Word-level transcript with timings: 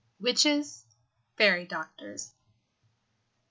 WITCHES, 0.19 0.83
FAIRY 1.35 1.65
DOCTORS. 1.67 2.33